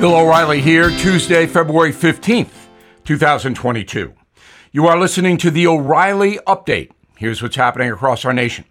Bill 0.00 0.16
O'Reilly 0.16 0.62
here, 0.62 0.88
Tuesday, 0.88 1.46
February 1.46 1.92
15th, 1.92 2.68
2022. 3.04 4.14
You 4.72 4.86
are 4.86 4.98
listening 4.98 5.36
to 5.36 5.50
the 5.50 5.66
O'Reilly 5.66 6.38
Update. 6.46 6.92
Here's 7.18 7.42
what's 7.42 7.56
happening 7.56 7.92
across 7.92 8.24
our 8.24 8.32
nation 8.32 8.64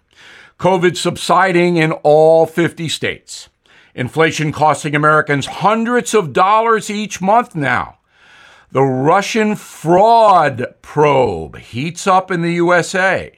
COVID 0.57 0.97
subsiding 0.97 1.77
in 1.77 1.91
all 1.91 2.47
50 2.47 2.89
states. 2.89 3.49
Inflation 3.93 4.51
costing 4.51 4.95
Americans 4.95 5.45
hundreds 5.45 6.15
of 6.15 6.33
dollars 6.33 6.89
each 6.89 7.21
month 7.21 7.53
now. 7.53 7.99
The 8.71 8.81
Russian 8.81 9.55
fraud 9.55 10.65
probe 10.81 11.57
heats 11.57 12.07
up 12.07 12.31
in 12.31 12.41
the 12.41 12.53
USA. 12.53 13.37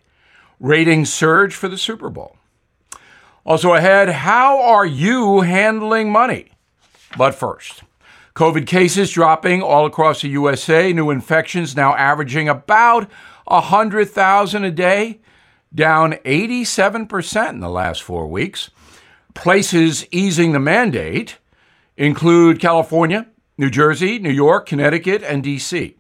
Ratings 0.61 1.13
surge 1.13 1.55
for 1.55 1.67
the 1.67 1.77
Super 1.77 2.09
Bowl. 2.09 2.37
Also 3.45 3.73
ahead, 3.73 4.07
how 4.07 4.61
are 4.61 4.85
you 4.85 5.41
handling 5.41 6.09
money? 6.09 6.50
But 7.17 7.35
first, 7.35 7.83
COVID 8.35 8.65
cases 8.65 9.11
dropping 9.11 9.61
all 9.61 9.85
across 9.85 10.21
the 10.21 10.29
USA, 10.29 10.93
new 10.93 11.09
infections 11.09 11.75
now 11.75 11.95
averaging 11.95 12.47
about 12.47 13.09
100,000 13.45 14.63
a 14.63 14.71
day, 14.71 15.19
down 15.73 16.13
87% 16.25 17.49
in 17.49 17.59
the 17.59 17.69
last 17.69 18.01
four 18.01 18.27
weeks. 18.27 18.69
Places 19.33 20.05
easing 20.11 20.51
the 20.51 20.59
mandate 20.59 21.37
include 21.97 22.59
California, 22.59 23.27
New 23.57 23.69
Jersey, 23.69 24.19
New 24.19 24.31
York, 24.31 24.65
Connecticut, 24.65 25.23
and 25.23 25.43
D.C. 25.43 25.95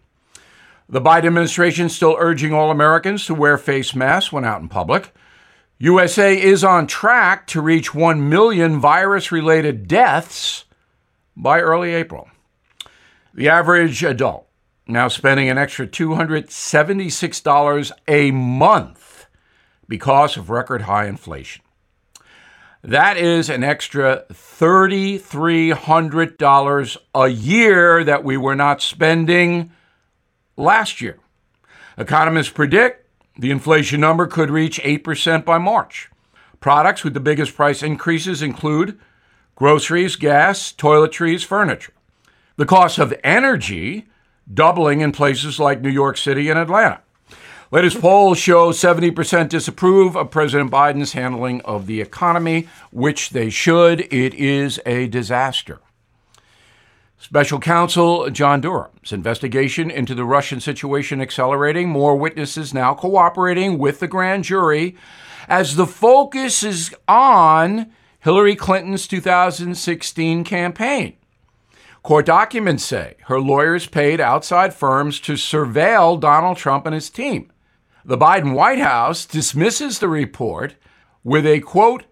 The 0.89 1.01
Biden 1.01 1.27
administration 1.27 1.89
still 1.89 2.15
urging 2.19 2.53
all 2.53 2.71
Americans 2.71 3.25
to 3.25 3.33
wear 3.33 3.57
face 3.57 3.93
masks 3.93 4.31
when 4.31 4.43
out 4.43 4.61
in 4.61 4.67
public. 4.67 5.13
USA 5.79 6.39
is 6.39 6.63
on 6.63 6.87
track 6.87 7.47
to 7.47 7.61
reach 7.61 7.95
1 7.95 8.29
million 8.29 8.79
virus 8.79 9.31
related 9.31 9.87
deaths 9.87 10.65
by 11.35 11.59
early 11.59 11.93
April. 11.93 12.29
The 13.33 13.49
average 13.49 14.03
adult 14.03 14.47
now 14.87 15.07
spending 15.07 15.49
an 15.49 15.57
extra 15.57 15.87
$276 15.87 17.91
a 18.07 18.31
month 18.31 19.25
because 19.87 20.37
of 20.37 20.49
record 20.49 20.83
high 20.83 21.07
inflation. 21.07 21.63
That 22.83 23.17
is 23.17 23.49
an 23.49 23.63
extra 23.63 24.25
$3,300 24.33 26.97
a 27.13 27.27
year 27.27 28.03
that 28.03 28.23
we 28.23 28.37
were 28.37 28.55
not 28.55 28.81
spending 28.81 29.71
last 30.57 30.99
year. 30.99 31.19
Economists 31.97 32.49
predict 32.49 33.07
the 33.37 33.51
inflation 33.51 34.01
number 34.01 34.25
could 34.25 34.49
reach 34.49 34.81
8% 34.81 35.45
by 35.45 35.59
March. 35.59 36.09
Products 36.59 37.03
with 37.03 37.13
the 37.13 37.19
biggest 37.19 37.55
price 37.55 37.83
increases 37.83 38.41
include 38.41 38.99
groceries, 39.61 40.15
gas, 40.15 40.73
toiletries, 40.73 41.45
furniture. 41.45 41.93
The 42.55 42.65
cost 42.65 42.97
of 42.97 43.13
energy 43.23 44.07
doubling 44.51 45.01
in 45.01 45.11
places 45.11 45.59
like 45.59 45.81
New 45.81 45.91
York 45.91 46.17
City 46.17 46.49
and 46.49 46.57
Atlanta. 46.57 47.01
Latest 47.69 48.01
polls 48.01 48.39
show 48.39 48.71
70% 48.71 49.49
disapprove 49.49 50.17
of 50.17 50.31
President 50.31 50.71
Biden's 50.71 51.13
handling 51.13 51.61
of 51.61 51.85
the 51.85 52.01
economy, 52.01 52.69
which 52.89 53.29
they 53.29 53.51
should. 53.51 54.01
It 54.11 54.33
is 54.33 54.79
a 54.83 55.05
disaster. 55.09 55.79
Special 57.19 57.59
counsel 57.59 58.31
John 58.31 58.61
Durham's 58.61 59.11
investigation 59.11 59.91
into 59.91 60.15
the 60.15 60.25
Russian 60.25 60.59
situation 60.59 61.21
accelerating, 61.21 61.87
more 61.87 62.15
witnesses 62.15 62.73
now 62.73 62.95
cooperating 62.95 63.77
with 63.77 63.99
the 63.99 64.07
grand 64.07 64.43
jury 64.43 64.95
as 65.47 65.75
the 65.75 65.85
focus 65.85 66.63
is 66.63 66.95
on 67.07 67.91
Hillary 68.21 68.55
Clinton's 68.55 69.07
2016 69.07 70.43
campaign. 70.43 71.15
Court 72.03 72.25
documents 72.27 72.85
say 72.85 73.15
her 73.25 73.39
lawyers 73.39 73.87
paid 73.87 74.21
outside 74.21 74.75
firms 74.75 75.19
to 75.21 75.33
surveil 75.33 76.19
Donald 76.19 76.57
Trump 76.57 76.85
and 76.85 76.93
his 76.93 77.09
team. 77.09 77.51
The 78.05 78.19
Biden 78.19 78.53
White 78.53 78.77
House 78.77 79.25
dismisses 79.25 79.97
the 79.97 80.07
report 80.07 80.75
with 81.23 81.47
a 81.47 81.61
quote, 81.61 82.03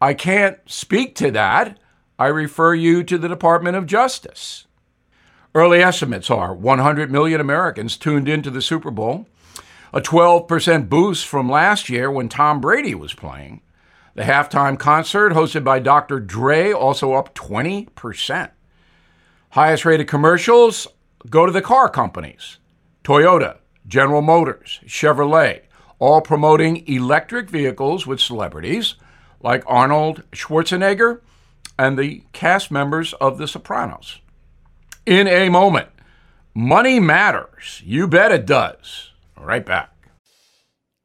I 0.00 0.14
can't 0.14 0.58
speak 0.66 1.16
to 1.16 1.32
that. 1.32 1.76
I 2.20 2.26
refer 2.28 2.74
you 2.74 3.02
to 3.02 3.18
the 3.18 3.28
Department 3.28 3.76
of 3.76 3.86
Justice. 3.86 4.66
Early 5.56 5.82
estimates 5.82 6.30
are 6.30 6.54
100 6.54 7.10
million 7.10 7.40
Americans 7.40 7.96
tuned 7.96 8.28
into 8.28 8.50
the 8.50 8.62
Super 8.62 8.92
Bowl, 8.92 9.26
a 9.92 10.00
12% 10.00 10.88
boost 10.88 11.26
from 11.26 11.50
last 11.50 11.88
year 11.88 12.12
when 12.12 12.28
Tom 12.28 12.60
Brady 12.60 12.94
was 12.94 13.12
playing. 13.12 13.60
The 14.18 14.24
halftime 14.24 14.76
concert, 14.76 15.32
hosted 15.32 15.62
by 15.62 15.78
Dr. 15.78 16.18
Dre, 16.18 16.72
also 16.72 17.12
up 17.12 17.36
20%. 17.36 18.50
Highest 19.50 19.84
rated 19.84 20.08
commercials 20.08 20.88
go 21.30 21.46
to 21.46 21.52
the 21.52 21.62
car 21.62 21.88
companies 21.88 22.58
Toyota, 23.04 23.58
General 23.86 24.20
Motors, 24.20 24.80
Chevrolet, 24.84 25.60
all 26.00 26.20
promoting 26.20 26.84
electric 26.88 27.48
vehicles 27.48 28.08
with 28.08 28.18
celebrities 28.18 28.96
like 29.40 29.62
Arnold 29.68 30.24
Schwarzenegger 30.32 31.20
and 31.78 31.96
the 31.96 32.24
cast 32.32 32.72
members 32.72 33.12
of 33.20 33.38
The 33.38 33.46
Sopranos. 33.46 34.18
In 35.06 35.28
a 35.28 35.48
moment, 35.48 35.90
money 36.54 36.98
matters. 36.98 37.82
You 37.84 38.08
bet 38.08 38.32
it 38.32 38.46
does. 38.46 39.12
Right 39.36 39.64
back. 39.64 39.92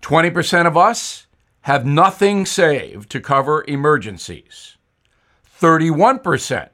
20% 0.00 0.66
of 0.66 0.76
us 0.76 1.26
have 1.62 1.84
nothing 1.84 2.46
saved 2.46 3.10
to 3.10 3.20
cover 3.20 3.64
emergencies. 3.66 4.76
31% 5.60 6.68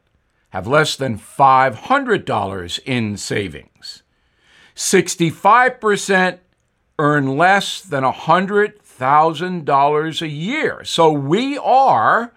have 0.51 0.67
less 0.67 0.97
than 0.97 1.19
$500 1.19 2.81
in 2.85 3.17
savings. 3.17 4.03
65% 4.77 6.39
earn 6.99 7.39
less 7.39 7.81
than 7.81 8.05
$100,000 8.05 10.23
a 10.23 10.29
year. 10.29 10.85
So 10.85 11.11
we 11.11 11.57
are 11.59 12.35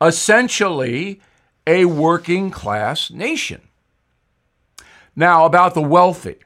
essentially 0.00 1.20
a 1.66 1.84
working 1.84 2.50
class 2.50 3.10
nation. 3.10 3.68
Now, 5.14 5.44
about 5.44 5.74
the 5.74 5.82
wealthy. 5.82 6.36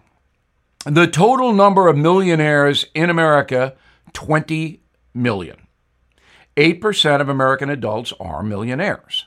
The 0.84 1.06
total 1.06 1.52
number 1.52 1.88
of 1.88 1.96
millionaires 1.96 2.86
in 2.94 3.10
America 3.10 3.74
20 4.12 4.80
million. 5.14 5.66
8% 6.56 7.20
of 7.20 7.28
American 7.28 7.70
adults 7.70 8.12
are 8.18 8.42
millionaires. 8.42 9.26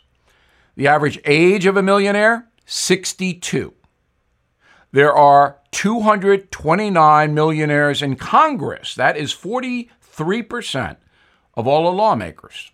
The 0.75 0.87
average 0.87 1.19
age 1.25 1.65
of 1.65 1.77
a 1.77 1.83
millionaire, 1.83 2.47
62. 2.65 3.73
There 4.91 5.13
are 5.13 5.57
229 5.71 7.33
millionaires 7.33 8.01
in 8.01 8.15
Congress. 8.15 8.95
That 8.95 9.17
is 9.17 9.33
43% 9.33 10.97
of 11.55 11.67
all 11.67 11.83
the 11.83 11.97
lawmakers. 11.97 12.71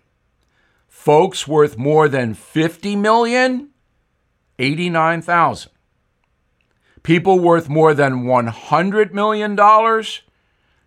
Folks 0.88 1.46
worth 1.46 1.76
more 1.76 2.08
than 2.08 2.32
50 2.32 2.96
million, 2.96 3.68
89,000. 4.58 5.70
People 7.02 7.38
worth 7.38 7.68
more 7.68 7.92
than 7.92 8.24
$100 8.24 9.12
million, 9.12 9.54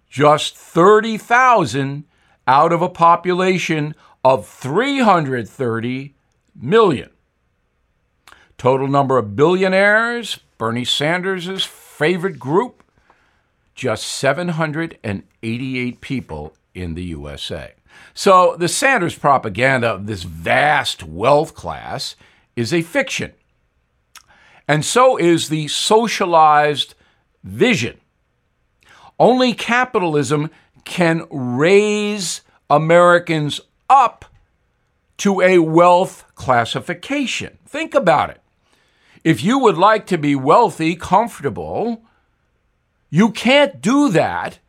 just 0.09 0.55
30,000 0.55 2.05
out 2.47 2.73
of 2.73 2.81
a 2.81 2.89
population 2.89 3.93
of 4.23 4.47
330 4.47 6.15
million. 6.55 7.09
Total 8.57 8.87
number 8.87 9.17
of 9.17 9.35
billionaires, 9.35 10.39
Bernie 10.57 10.85
Sanders' 10.85 11.65
favorite 12.03 12.37
group, 12.37 12.83
just 13.75 14.05
788 14.05 16.01
people 16.01 16.53
in 16.75 16.95
the 16.95 17.03
USA. 17.05 17.71
So 18.13 18.57
the 18.59 18.67
Sanders 18.67 19.17
propaganda 19.17 19.87
of 19.87 20.05
this 20.05 20.23
vast 20.23 21.03
wealth 21.03 21.55
class 21.55 22.17
is 22.57 22.73
a 22.73 22.81
fiction. 22.81 23.31
And 24.67 24.83
so 24.83 25.15
is 25.15 25.47
the 25.47 25.69
socialized 25.69 26.93
vision. 27.41 28.01
Only 29.17 29.53
capitalism 29.53 30.49
can 30.83 31.25
raise 31.31 32.41
Americans 32.69 33.61
up 33.89 34.25
to 35.19 35.39
a 35.39 35.59
wealth 35.59 36.25
classification. 36.35 37.59
Think 37.65 37.95
about 37.95 38.29
it. 38.29 38.42
If 39.23 39.43
you 39.43 39.57
would 39.59 39.77
like 39.77 40.05
to 40.07 40.17
be 40.17 40.35
wealthy, 40.35 40.95
comfortable, 40.95 42.03
you 43.09 43.31
can't 43.31 43.81
do 43.81 44.09
that 44.09 44.59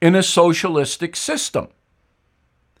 in 0.00 0.14
a 0.14 0.22
socialistic 0.22 1.14
system. 1.14 1.68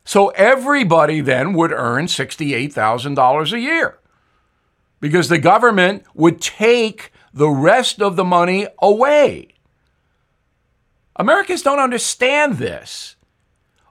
So 0.04 0.28
everybody 0.30 1.20
then 1.20 1.54
would 1.54 1.72
earn 1.72 2.06
$68,000 2.06 3.52
a 3.52 3.60
year 3.60 3.98
because 5.00 5.28
the 5.28 5.38
government 5.38 6.04
would 6.14 6.40
take 6.40 7.12
the 7.32 7.48
rest 7.48 8.02
of 8.02 8.16
the 8.16 8.24
money 8.24 8.66
away. 8.80 9.48
Americans 11.16 11.62
don't 11.62 11.78
understand 11.78 12.58
this. 12.58 13.16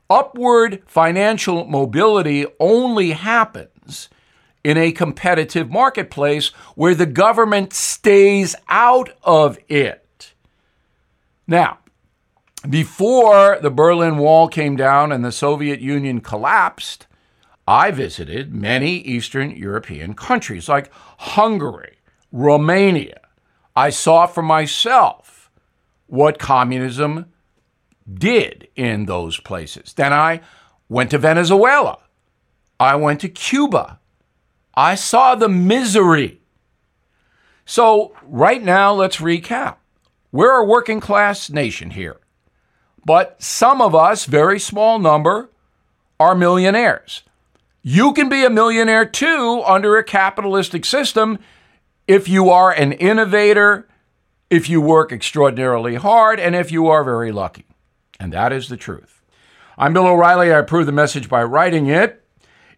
Upward 0.09 0.83
financial 0.85 1.65
mobility 1.65 2.45
only 2.59 3.11
happens 3.11 4.09
in 4.63 4.77
a 4.77 4.91
competitive 4.91 5.69
marketplace 5.69 6.49
where 6.75 6.95
the 6.95 7.05
government 7.05 7.73
stays 7.73 8.55
out 8.69 9.09
of 9.23 9.57
it. 9.67 10.33
Now, 11.47 11.79
before 12.69 13.59
the 13.61 13.69
Berlin 13.69 14.17
Wall 14.17 14.47
came 14.47 14.77
down 14.77 15.11
and 15.11 15.23
the 15.23 15.31
Soviet 15.31 15.81
Union 15.81 16.21
collapsed, 16.21 17.07
I 17.67 17.91
visited 17.91 18.53
many 18.53 18.95
Eastern 18.95 19.51
European 19.51 20.13
countries 20.13 20.69
like 20.69 20.91
Hungary, 21.17 21.97
Romania. 22.31 23.19
I 23.75 23.89
saw 23.89 24.27
for 24.27 24.41
myself 24.41 25.49
what 26.07 26.39
communism 26.39 27.25
did 28.11 28.67
in 28.75 29.05
those 29.05 29.39
places. 29.39 29.93
Then 29.93 30.13
I 30.13 30.41
went 30.89 31.11
to 31.11 31.17
Venezuela. 31.17 31.99
I 32.79 32.95
went 32.95 33.21
to 33.21 33.29
Cuba. 33.29 33.99
I 34.75 34.95
saw 34.95 35.35
the 35.35 35.49
misery. 35.49 36.41
So, 37.65 38.15
right 38.23 38.61
now, 38.61 38.93
let's 38.93 39.17
recap. 39.17 39.77
We're 40.31 40.59
a 40.59 40.65
working 40.65 40.99
class 40.99 41.49
nation 41.49 41.91
here, 41.91 42.19
but 43.05 43.41
some 43.41 43.81
of 43.81 43.93
us, 43.93 44.25
very 44.25 44.59
small 44.59 44.99
number, 44.99 45.51
are 46.19 46.35
millionaires. 46.35 47.23
You 47.83 48.13
can 48.13 48.29
be 48.29 48.43
a 48.43 48.49
millionaire 48.49 49.05
too 49.05 49.61
under 49.65 49.97
a 49.97 50.03
capitalistic 50.03 50.85
system 50.85 51.37
if 52.07 52.27
you 52.27 52.49
are 52.49 52.71
an 52.71 52.93
innovator, 52.93 53.87
if 54.49 54.69
you 54.69 54.81
work 54.81 55.11
extraordinarily 55.11 55.95
hard, 55.95 56.39
and 56.39 56.55
if 56.55 56.71
you 56.71 56.87
are 56.87 57.03
very 57.03 57.31
lucky. 57.31 57.65
And 58.19 58.33
that 58.33 58.51
is 58.51 58.69
the 58.69 58.77
truth. 58.77 59.21
I'm 59.77 59.93
Bill 59.93 60.07
O'Reilly. 60.07 60.51
I 60.51 60.59
approve 60.59 60.85
the 60.85 60.91
message 60.91 61.29
by 61.29 61.43
writing 61.43 61.87
it. 61.87 62.22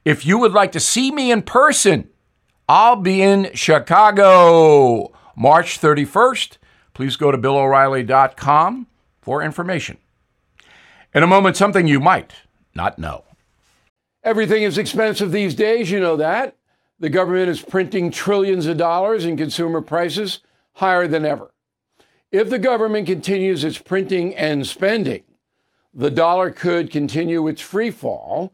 If 0.06 0.24
you 0.24 0.38
would 0.38 0.54
like 0.54 0.72
to 0.74 0.80
see 0.80 1.10
me 1.10 1.31
in 1.31 1.42
person, 1.42 2.10
I'll 2.69 2.96
be 2.96 3.24
in 3.24 3.50
Chicago 3.56 5.12
March 5.36 5.81
31st. 5.81 6.57
Please 6.94 7.16
go 7.16 7.31
to 7.31 7.38
BillO'Reilly.com 7.40 8.86
for 9.19 9.42
information. 9.42 9.98
In 11.16 11.24
a 11.24 11.28
moment, 11.28 11.57
something 11.57 11.88
you 11.88 12.00
might 12.00 12.34
not 12.75 13.00
know. 13.00 13.24
Everything 14.24 14.62
is 14.62 14.78
expensive 14.78 15.31
these 15.31 15.56
days, 15.56 15.90
you 15.90 16.00
know 16.00 16.18
that. 16.18 16.56
The 17.00 17.10
government 17.10 17.50
is 17.50 17.62
printing 17.62 18.12
trillions 18.12 18.68
of 18.68 18.78
dollars 18.78 19.25
and 19.25 19.38
consumer 19.38 19.81
prices 19.81 20.40
higher 20.74 21.07
than 21.07 21.25
ever. 21.25 21.52
If 22.31 22.52
the 22.52 22.60
government 22.60 23.07
continues 23.07 23.63
its 23.63 23.80
printing 23.80 24.36
and 24.36 24.68
spending, 24.68 25.24
the 25.94 26.12
dollar 26.12 26.52
could 26.52 26.92
continue 26.92 27.48
its 27.48 27.62
free 27.62 27.90
fall 27.90 28.54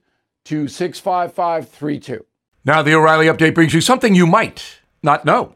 to 0.45 0.67
65532. 0.67 2.25
Now, 2.63 2.81
the 2.81 2.93
O'Reilly 2.93 3.25
update 3.27 3.55
brings 3.55 3.73
you 3.73 3.81
something 3.81 4.13
you 4.13 4.27
might 4.27 4.81
not 5.01 5.25
know. 5.25 5.55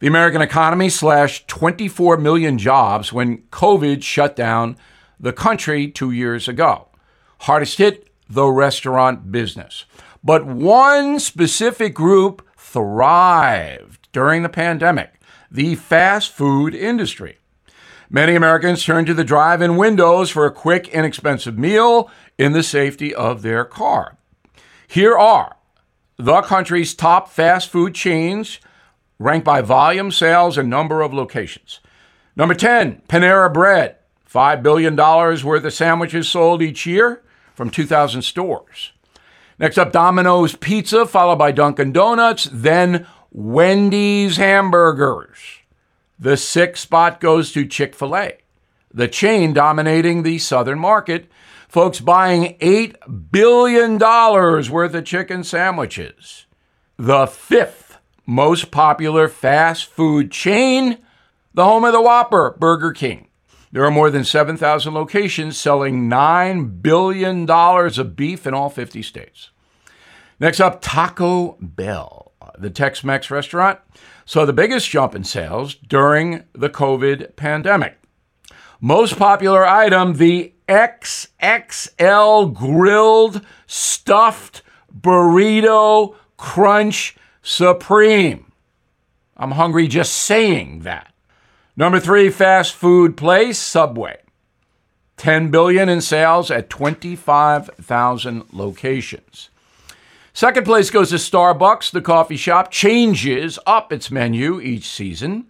The 0.00 0.06
American 0.06 0.40
economy 0.40 0.88
slashed 0.88 1.48
24 1.48 2.18
million 2.18 2.58
jobs 2.58 3.12
when 3.12 3.38
COVID 3.50 4.02
shut 4.02 4.36
down 4.36 4.76
the 5.18 5.32
country 5.32 5.88
two 5.88 6.12
years 6.12 6.46
ago. 6.46 6.88
Hardest 7.40 7.78
hit, 7.78 8.08
the 8.28 8.46
restaurant 8.46 9.32
business. 9.32 9.84
But 10.22 10.46
one 10.46 11.18
specific 11.18 11.94
group 11.94 12.46
thrived 12.56 14.08
during 14.12 14.42
the 14.42 14.48
pandemic 14.48 15.14
the 15.50 15.74
fast 15.76 16.30
food 16.30 16.74
industry. 16.74 17.38
Many 18.10 18.34
Americans 18.34 18.84
turned 18.84 19.06
to 19.06 19.14
the 19.14 19.24
drive 19.24 19.62
in 19.62 19.76
windows 19.76 20.30
for 20.30 20.44
a 20.44 20.52
quick, 20.52 20.88
inexpensive 20.88 21.58
meal 21.58 22.10
in 22.38 22.52
the 22.52 22.62
safety 22.62 23.14
of 23.14 23.42
their 23.42 23.64
car. 23.64 24.16
Here 24.86 25.16
are 25.16 25.56
the 26.16 26.40
country's 26.42 26.94
top 26.94 27.30
fast 27.30 27.68
food 27.68 27.94
chains 27.94 28.60
ranked 29.18 29.44
by 29.44 29.60
volume, 29.60 30.10
sales, 30.10 30.56
and 30.56 30.70
number 30.70 31.02
of 31.02 31.12
locations. 31.12 31.80
Number 32.36 32.54
10, 32.54 33.02
Panera 33.08 33.52
Bread, 33.52 33.96
$5 34.32 34.62
billion 34.62 34.96
worth 34.96 35.64
of 35.64 35.72
sandwiches 35.72 36.28
sold 36.28 36.62
each 36.62 36.86
year 36.86 37.22
from 37.54 37.70
2,000 37.70 38.22
stores. 38.22 38.92
Next 39.58 39.76
up, 39.76 39.90
Domino's 39.90 40.54
Pizza, 40.54 41.04
followed 41.04 41.38
by 41.38 41.50
Dunkin' 41.50 41.90
Donuts, 41.90 42.48
then 42.52 43.06
Wendy's 43.32 44.36
Hamburgers. 44.36 45.38
The 46.18 46.36
sixth 46.36 46.82
spot 46.82 47.20
goes 47.20 47.52
to 47.52 47.66
Chick 47.66 47.94
fil 47.94 48.16
A, 48.16 48.38
the 48.92 49.08
chain 49.08 49.52
dominating 49.52 50.22
the 50.22 50.38
southern 50.38 50.78
market. 50.78 51.30
Folks 51.68 52.00
buying 52.00 52.56
$8 52.60 53.30
billion 53.30 53.98
worth 53.98 54.94
of 54.94 55.04
chicken 55.04 55.44
sandwiches. 55.44 56.46
The 56.96 57.26
fifth 57.26 57.98
most 58.24 58.70
popular 58.70 59.28
fast 59.28 59.84
food 59.86 60.30
chain, 60.30 60.96
the 61.52 61.64
home 61.64 61.84
of 61.84 61.92
the 61.92 62.00
Whopper, 62.00 62.56
Burger 62.58 62.92
King. 62.92 63.28
There 63.70 63.84
are 63.84 63.90
more 63.90 64.10
than 64.10 64.24
7,000 64.24 64.94
locations 64.94 65.58
selling 65.58 66.08
$9 66.08 66.80
billion 66.80 67.48
of 67.50 68.16
beef 68.16 68.46
in 68.46 68.54
all 68.54 68.70
50 68.70 69.02
states. 69.02 69.50
Next 70.40 70.60
up, 70.60 70.80
Taco 70.80 71.58
Bell, 71.60 72.32
the 72.58 72.70
Tex 72.70 73.04
Mex 73.04 73.30
restaurant, 73.30 73.78
saw 74.24 74.46
the 74.46 74.54
biggest 74.54 74.88
jump 74.88 75.14
in 75.14 75.22
sales 75.22 75.74
during 75.74 76.44
the 76.54 76.70
COVID 76.70 77.36
pandemic. 77.36 77.98
Most 78.80 79.18
popular 79.18 79.66
item, 79.66 80.14
the 80.14 80.54
XXL 80.68 82.54
grilled 82.54 83.40
stuffed 83.66 84.62
burrito 84.94 86.14
crunch 86.36 87.16
supreme. 87.42 88.52
I'm 89.36 89.52
hungry 89.52 89.88
just 89.88 90.12
saying 90.12 90.80
that. 90.80 91.12
Number 91.76 92.00
three, 92.00 92.28
fast 92.28 92.74
food 92.74 93.16
place, 93.16 93.58
Subway. 93.58 94.18
10 95.16 95.50
billion 95.50 95.88
in 95.88 96.00
sales 96.00 96.50
at 96.50 96.70
25,000 96.70 98.44
locations. 98.52 99.50
Second 100.32 100.64
place 100.64 100.90
goes 100.90 101.10
to 101.10 101.16
Starbucks. 101.16 101.90
The 101.90 102.00
coffee 102.00 102.36
shop 102.36 102.70
changes 102.70 103.58
up 103.66 103.92
its 103.92 104.10
menu 104.10 104.60
each 104.60 104.88
season, 104.88 105.46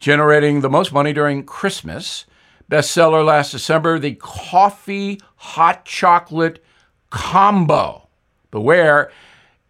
generating 0.00 0.60
the 0.60 0.68
most 0.68 0.92
money 0.92 1.12
during 1.12 1.44
Christmas. 1.44 2.26
Bestseller 2.70 3.24
last 3.24 3.52
December, 3.52 3.98
the 3.98 4.14
coffee 4.14 5.20
hot 5.36 5.84
chocolate 5.84 6.64
combo. 7.10 8.08
Beware, 8.50 9.10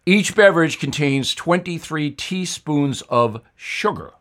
each 0.05 0.35
beverage 0.35 0.79
contains 0.79 1.35
23 1.35 2.11
teaspoons 2.11 3.01
of 3.03 3.41
sugar. 3.55 4.13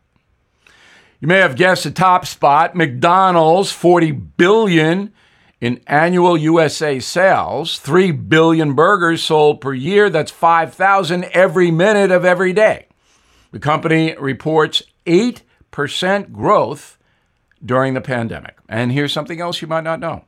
You 1.20 1.28
may 1.28 1.38
have 1.38 1.56
guessed 1.56 1.84
the 1.84 1.90
top 1.90 2.26
spot, 2.26 2.74
McDonald's, 2.74 3.72
40 3.72 4.10
billion 4.12 5.12
in 5.60 5.80
annual 5.86 6.36
USA 6.36 7.00
sales, 7.00 7.78
3 7.78 8.10
billion 8.10 8.74
burgers 8.74 9.22
sold 9.22 9.62
per 9.62 9.72
year. 9.72 10.10
That's 10.10 10.30
5,000 10.30 11.24
every 11.32 11.70
minute 11.70 12.10
of 12.10 12.26
every 12.26 12.52
day. 12.52 12.88
The 13.52 13.58
company 13.58 14.14
reports 14.18 14.82
8% 15.06 16.32
growth 16.32 16.95
during 17.66 17.94
the 17.94 18.00
pandemic. 18.00 18.56
And 18.68 18.92
here's 18.92 19.12
something 19.12 19.40
else 19.40 19.60
you 19.60 19.68
might 19.68 19.84
not 19.84 20.00
know. 20.00 20.24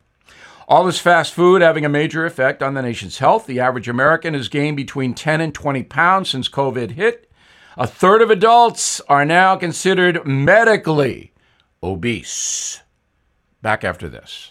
All 0.68 0.84
this 0.84 1.00
fast 1.00 1.32
food 1.32 1.62
having 1.62 1.86
a 1.86 1.88
major 1.88 2.26
effect 2.26 2.62
on 2.62 2.74
the 2.74 2.82
nation's 2.82 3.18
health. 3.18 3.46
The 3.46 3.60
average 3.60 3.88
American 3.88 4.34
has 4.34 4.48
gained 4.48 4.76
between 4.76 5.14
10 5.14 5.40
and 5.40 5.54
20 5.54 5.84
pounds 5.84 6.28
since 6.28 6.48
COVID 6.48 6.90
hit. 6.90 7.30
A 7.78 7.86
third 7.86 8.20
of 8.20 8.30
adults 8.30 9.00
are 9.08 9.24
now 9.24 9.56
considered 9.56 10.26
medically 10.26 11.32
obese. 11.82 12.82
Back 13.62 13.82
after 13.82 14.08
this. 14.08 14.50